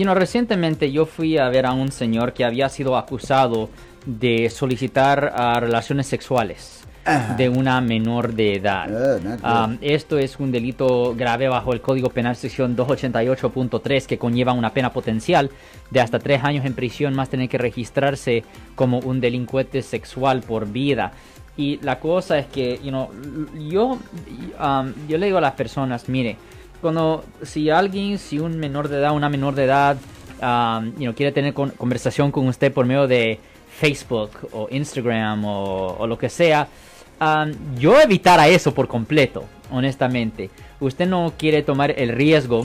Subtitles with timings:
[0.00, 3.68] You know, recientemente yo fui a ver a un señor que había sido acusado
[4.06, 6.86] de solicitar uh, relaciones sexuales
[7.36, 8.88] de una menor de edad.
[9.44, 14.72] Um, esto es un delito grave bajo el Código Penal sección 288.3 que conlleva una
[14.72, 15.50] pena potencial
[15.90, 18.42] de hasta tres años en prisión más tener que registrarse
[18.76, 21.12] como un delincuente sexual por vida.
[21.58, 23.10] Y la cosa es que, you know,
[23.68, 23.98] yo,
[24.58, 26.38] um, yo le digo a las personas, mire,
[26.80, 29.96] cuando si alguien, si un menor de edad, una menor de edad,
[30.42, 33.38] um, you quiere tener conversación con usted por medio de
[33.78, 36.68] Facebook o Instagram o, o lo que sea,
[37.78, 40.50] yo evitara eso por completo, honestamente.
[40.80, 42.64] Usted no quiere tomar el riesgo.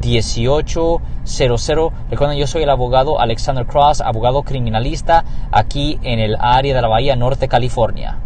[0.00, 1.92] 1-800-530-1800.
[2.10, 6.88] Recuerden, yo soy el abogado Alexander Cross, abogado criminalista aquí en el área de la
[6.88, 8.18] Bahía Norte, California.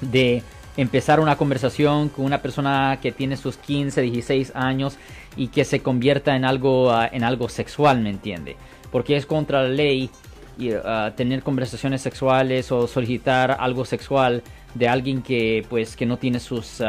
[0.00, 0.42] De
[0.76, 4.98] empezar una conversación con una persona que tiene sus 15, 16 años
[5.36, 8.56] y que se convierta en algo, ah, en algo sexual, ¿me entiende?
[8.90, 10.10] Porque es contra la ley
[10.58, 14.42] y, uh, tener conversaciones sexuales o solicitar algo sexual
[14.74, 16.82] de alguien que pues que no tiene sus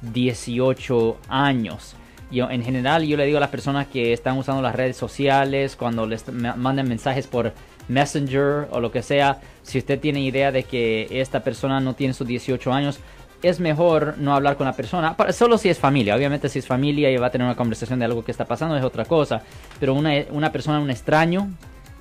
[0.00, 1.94] 18 uh, años.
[2.32, 5.76] Yo, en general yo le digo a las personas que están usando las redes sociales
[5.76, 7.52] cuando les mandan mensajes por
[7.88, 12.14] Messenger o lo que sea, si usted tiene idea de que esta persona no tiene
[12.14, 13.00] sus 18 años,
[13.42, 16.16] es mejor no hablar con la persona, solo si es familia.
[16.16, 18.76] Obviamente si es familia y va a tener una conversación de algo que está pasando
[18.76, 19.42] es otra cosa.
[19.78, 21.50] Pero una, una persona, un extraño,